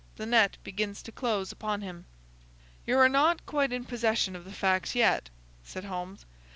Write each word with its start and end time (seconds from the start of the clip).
The 0.15 0.25
net 0.25 0.57
begins 0.63 1.03
to 1.03 1.11
close 1.11 1.51
upon 1.51 1.81
him." 1.81 2.05
"You 2.87 2.97
are 2.97 3.07
not 3.07 3.45
quite 3.45 3.71
in 3.71 3.85
possession 3.85 4.35
of 4.35 4.45
the 4.45 4.51
facts 4.51 4.95
yet," 4.95 5.29
said 5.63 5.85
Holmes. 5.85 6.25